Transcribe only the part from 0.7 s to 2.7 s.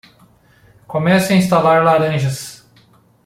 Comece a instalar laranjas